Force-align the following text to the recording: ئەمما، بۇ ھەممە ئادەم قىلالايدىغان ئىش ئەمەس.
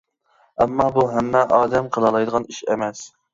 ئەمما، 0.63 0.87
بۇ 0.95 1.03
ھەممە 1.17 1.43
ئادەم 1.59 1.91
قىلالايدىغان 1.99 2.49
ئىش 2.55 2.65
ئەمەس. 2.73 3.05